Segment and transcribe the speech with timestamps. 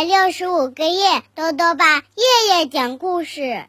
[0.00, 3.66] 百六十五个夜，豆豆爸夜夜讲故事，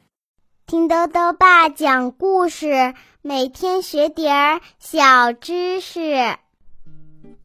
[0.65, 6.37] 听豆豆爸讲故事，每天学点儿小知识。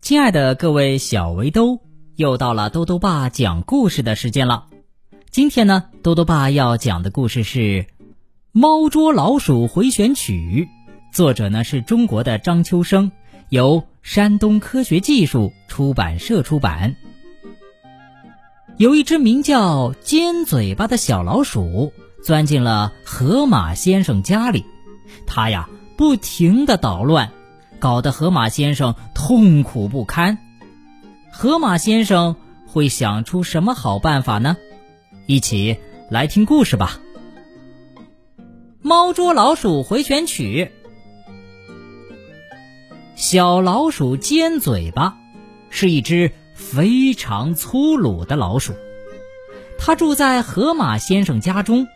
[0.01, 1.81] 亲爱的各位小围兜，
[2.15, 4.69] 又到了豆豆爸讲故事的时间了。
[5.33, 7.59] 今天呢，豆豆爸要讲的故事是
[8.53, 10.69] 《猫捉老鼠回旋曲》，
[11.13, 13.11] 作者呢是中国的张秋生，
[13.49, 16.95] 由山东科学技术出版社出版。
[18.79, 24.67] 有一只名叫尖嘴巴的小老鼠钻进了河马先生家里，
[25.27, 27.31] 它呀不停的捣乱，
[27.79, 30.37] 搞得河马先生痛苦不堪。
[31.33, 34.59] 河马先生会想出什么好办法呢？
[35.25, 35.79] 一起
[36.11, 37.01] 来听故事吧。
[38.83, 40.71] 猫捉老鼠回旋曲，
[43.15, 45.17] 小老鼠尖嘴巴
[45.71, 46.31] 是一只。
[46.57, 48.73] 非常粗鲁的老鼠，
[49.79, 51.87] 它住在河马先生家中。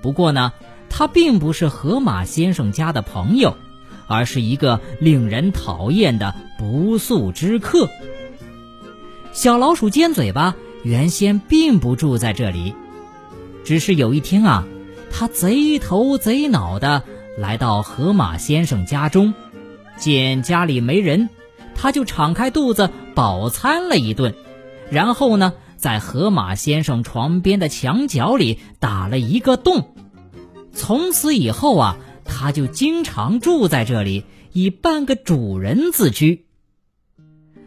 [0.00, 0.52] 不过呢，
[0.88, 3.56] 它并不是河马先生家的朋友，
[4.08, 7.88] 而是一个令人讨厌的不速之客。
[9.32, 12.74] 小老鼠尖嘴巴原先并不住在这里，
[13.64, 14.64] 只是有一天啊，
[15.12, 17.04] 它贼头贼脑的
[17.38, 19.34] 来到河马先生家中，
[19.98, 21.28] 见家里没人。
[21.82, 22.90] 它就敞开肚子
[23.20, 24.34] 饱餐了一顿，
[24.90, 29.94] 然后呢，在河马先生床边的墙角里打了一个洞。
[30.72, 36.46] 从此以后啊，他就经常住在这里，以半个主人自居。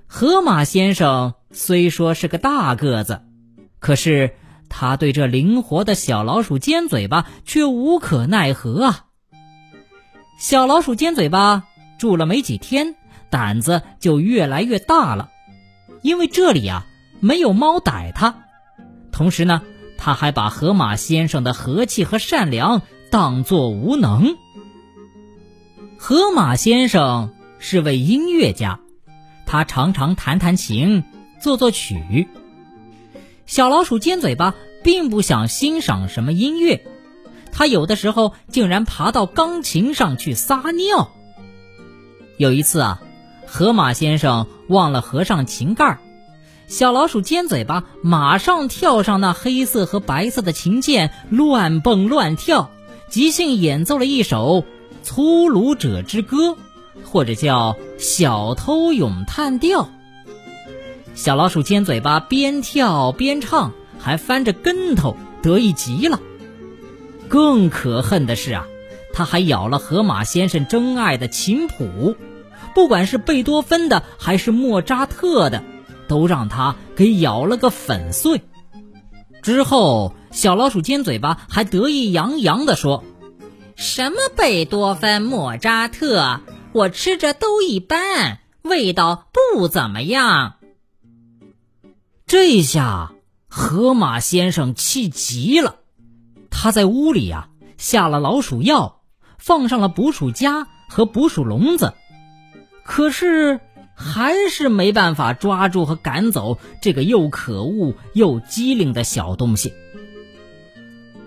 [0.07, 3.21] 河马先生虽说是个大个子，
[3.77, 4.33] 可是
[4.69, 9.05] 他对这灵活的小老鼠尖嘴巴却无可奈何啊。
[10.39, 11.65] 小老鼠尖嘴巴
[11.99, 12.95] 住了没几天。
[13.29, 15.31] 胆子就越来越大了，
[16.03, 16.85] 因为这里啊
[17.21, 18.43] 没有猫逮他，
[19.11, 19.63] 同时呢，
[19.97, 24.35] 他还把河马先生的和气和善良当作无能。
[25.97, 28.81] 河马先生是位音乐家，
[29.45, 31.05] 他常常弹弹琴，
[31.39, 32.27] 作作曲。
[33.45, 36.85] 小老鼠尖嘴巴并不想欣赏什么音乐，
[37.53, 41.13] 他有的时候竟然爬到钢琴上去撒尿。
[42.37, 43.01] 有一次啊。
[43.53, 45.99] 河马先生忘了合上琴盖儿，
[46.65, 52.71] 小老鼠尖嘴巴马上跳上那黑色和白色的琴键，乱蹦乱跳，
[53.09, 54.61] 即兴演奏了一首
[55.03, 56.37] 《粗鲁者之歌》，
[57.05, 59.83] 或者叫《小偷咏叹调》。
[61.13, 66.19] 小老鼠尖嘴巴边跳边唱，还翻着跟头，得意极了。
[67.27, 68.65] 更可恨的是啊，
[69.13, 72.15] 他还咬了河马先生珍爱的琴谱。
[72.73, 75.63] 不管是贝多芬的还是莫扎特的，
[76.07, 78.41] 都让他给咬了个粉碎。
[79.41, 83.03] 之后，小老鼠尖嘴巴还得意洋洋地说
[83.75, 86.41] ：“什么贝多芬、莫扎特，
[86.71, 90.55] 我吃着都一般，味道不怎么样。”
[92.25, 93.11] 这下，
[93.47, 95.75] 河马先生气急了，
[96.49, 99.01] 他在屋里呀下了老鼠药，
[99.37, 101.93] 放上了捕鼠夹和捕鼠笼子。
[102.83, 103.59] 可是，
[103.95, 109.73] 还是没办法抓住和赶走这个又可恶又机灵的小东西。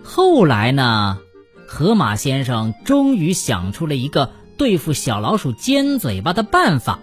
[0.03, 1.19] 后来呢，
[1.67, 7.01] 河马先生终于想出了一个对付小老鼠尖嘴巴的办法。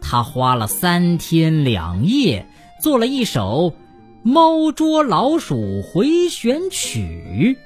[0.00, 2.46] 他花了三天两夜，
[2.80, 3.70] 做了一首
[4.22, 7.56] 《猫捉老鼠回旋曲》。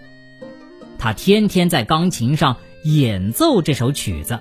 [0.99, 4.39] 他天天在钢琴上演奏这首曲子。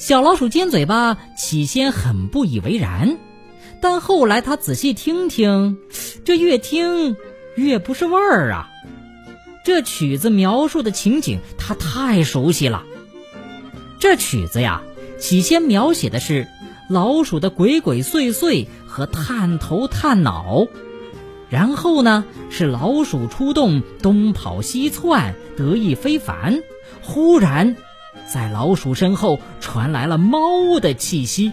[0.00, 3.18] 小老鼠尖嘴巴起先很不以为然，
[3.82, 5.76] 但后来他仔细听听，
[6.24, 7.16] 这越听
[7.54, 8.70] 越不是味儿啊！
[9.62, 12.82] 这曲子描述的情景他太熟悉了。
[13.98, 14.80] 这曲子呀，
[15.18, 16.48] 起先描写的是
[16.88, 20.66] 老鼠的鬼鬼祟祟和探头探脑，
[21.50, 26.62] 然后呢是老鼠出动，东跑西窜，得意非凡。
[27.02, 27.76] 忽然。
[28.32, 31.52] 在老鼠身后传来了猫的气息，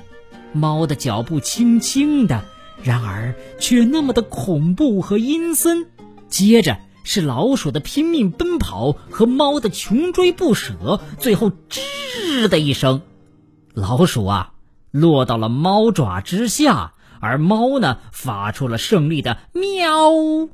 [0.54, 2.46] 猫的脚步轻轻的，
[2.84, 5.88] 然而却那么的恐怖和阴森。
[6.28, 13.02] 接着是老鼠的拼命奔跑和猫的穷追不舍，最后吱的一声，
[13.74, 14.52] 老鼠啊
[14.92, 20.48] 落到了猫爪之下，而猫呢发出了胜利的喵。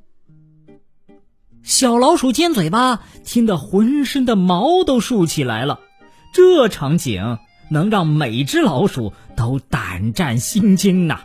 [1.64, 5.82] 小老鼠尖嘴巴听得浑身的毛都竖起来了。
[6.34, 7.38] 这场景
[7.70, 11.20] 能让每只老鼠都胆战心惊呐！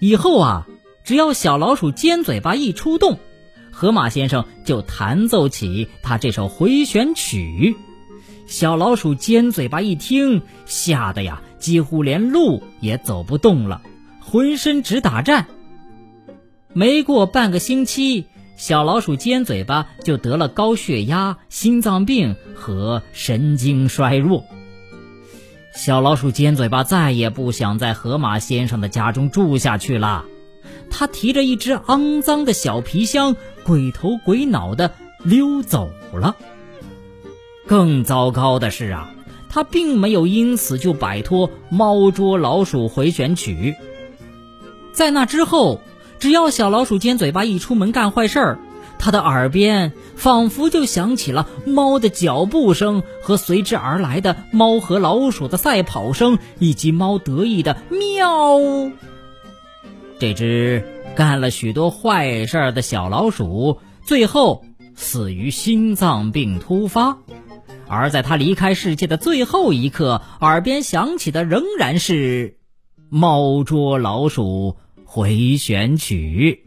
[0.00, 0.66] 以后啊，
[1.04, 3.18] 只要小老鼠尖嘴巴一出动，
[3.70, 7.76] 河马先生就弹奏起他这首回旋曲。
[8.46, 13.82] 小老鼠尖嘴巴一听，吓得呀，几乎连路也走不动了，
[14.20, 15.46] 浑身直打颤。
[16.72, 18.26] 没过半个星期，
[18.60, 24.44] 小老鼠尖嘴巴就得了高血压、心脏病和神经衰弱。
[25.74, 30.26] 小老鼠尖嘴巴再也不想在河马先生的家中住下去了，
[30.90, 33.34] 他提着一只肮脏的小皮箱，
[33.64, 34.92] 鬼头鬼脑的
[35.24, 36.36] 溜走了。
[37.66, 39.10] 更糟糕的是啊，
[39.48, 43.74] 他并没有因此就摆脱猫捉老鼠回旋曲。
[44.92, 45.80] 在那之后，
[46.20, 48.58] 只要小老鼠尖嘴巴一出门干坏事儿，
[48.98, 58.90] 他的耳边仿佛就响起了猫的脚步声和随之而来的猫和老鼠的赛跑声，以及猫得意的喵。
[60.18, 60.84] 这只
[61.16, 67.16] 干了许多坏事的小老鼠，最后死于心脏病突发。
[67.88, 72.58] 而在他离开世界的最后一刻，耳边响起的仍然是
[73.08, 74.76] 猫捉老鼠
[75.12, 76.64] 回旋曲。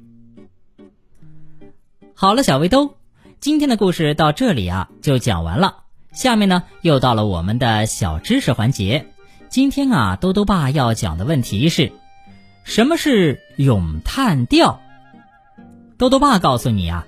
[2.13, 2.97] 好了，小围兜，
[3.39, 5.83] 今天的故事到这里啊就讲完了。
[6.11, 9.07] 下面呢又到了我们的小知识环节。
[9.47, 11.93] 今天啊，兜兜爸要讲的问题是：
[12.65, 14.81] 什么是咏叹调？
[15.97, 17.07] 兜兜爸告诉你啊，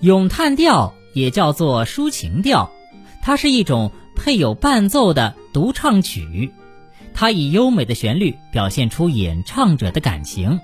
[0.00, 2.72] 咏叹调也叫做抒情调，
[3.22, 6.52] 它是一种配有伴奏的独唱曲，
[7.14, 10.58] 它以优美的旋律表现出演唱者的感情。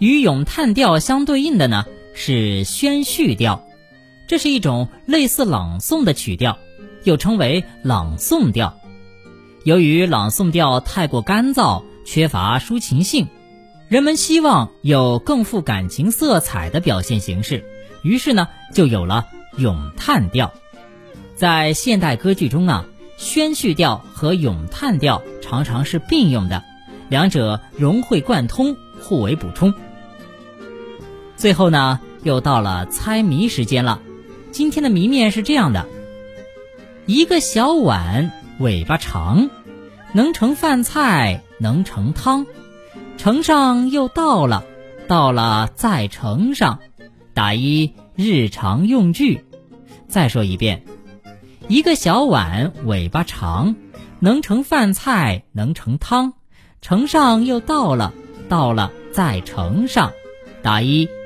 [0.00, 1.84] 与咏叹调相对应的呢？
[2.14, 3.66] 是宣叙调，
[4.26, 6.58] 这是一种类似朗诵的曲调，
[7.04, 8.78] 又称为朗诵调。
[9.64, 13.28] 由于朗诵调太过干燥，缺乏抒情性，
[13.88, 17.62] 人们希望有更富感情色彩的表现形式，
[18.02, 19.26] 于是呢，就有了
[19.58, 20.50] 咏叹调。
[21.36, 22.86] 在现代歌剧中啊，
[23.18, 26.64] 宣叙调和咏叹调常常是并用的，
[27.10, 29.74] 两者融会贯通，互为补充。
[31.40, 34.02] 最后呢，又到了猜谜时间了。
[34.52, 35.86] 今天的谜面是这样的：
[37.06, 39.48] 一个小碗，尾巴长，
[40.12, 42.44] 能盛饭菜，能盛汤，
[43.16, 44.64] 盛上又倒了，
[45.08, 46.78] 倒了再盛上，
[47.32, 49.46] 打一日常用具。
[50.08, 50.84] 再说一遍：
[51.68, 53.76] 一个小碗，尾巴长，
[54.18, 56.34] 能盛饭菜，能盛汤，
[56.82, 58.12] 盛上又倒了，
[58.50, 60.12] 倒了再盛上，
[60.62, 61.08] 打一。